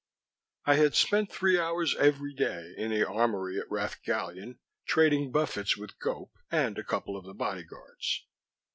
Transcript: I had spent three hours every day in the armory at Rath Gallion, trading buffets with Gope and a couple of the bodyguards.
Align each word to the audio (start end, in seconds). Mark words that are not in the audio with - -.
I 0.65 0.77
had 0.77 0.95
spent 0.95 1.31
three 1.31 1.59
hours 1.59 1.95
every 1.95 2.33
day 2.33 2.73
in 2.75 2.89
the 2.89 3.07
armory 3.07 3.59
at 3.59 3.69
Rath 3.69 4.01
Gallion, 4.01 4.57
trading 4.87 5.31
buffets 5.31 5.77
with 5.77 5.99
Gope 5.99 6.31
and 6.49 6.79
a 6.79 6.83
couple 6.83 7.15
of 7.15 7.25
the 7.27 7.35
bodyguards. 7.35 8.25